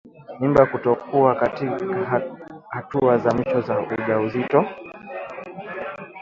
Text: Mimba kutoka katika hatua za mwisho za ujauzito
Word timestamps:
Mimba 0.39 0.65
kutoka 0.65 1.35
katika 1.35 2.21
hatua 2.69 3.17
za 3.17 3.31
mwisho 3.33 3.61
za 3.61 3.79
ujauzito 3.79 4.65